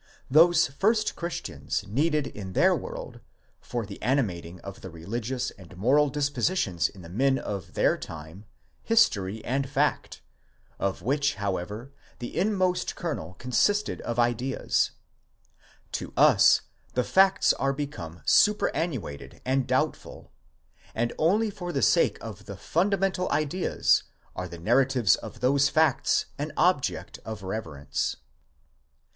[0.31, 3.19] Those first Christians needed in their world,
[3.59, 8.45] for the animating of the religious and moral dispositions in the men of their time,
[8.81, 10.23] history and fact,
[10.79, 14.89] of which, however, the inmost kernel consisted of ideas:
[15.91, 16.61] to us,
[16.95, 20.31] the facts are become superannuated and doubtful,
[20.95, 24.01] and only for the sake of the fundamental ideas,
[24.35, 28.15] are the narratives of those facts an object of reverence.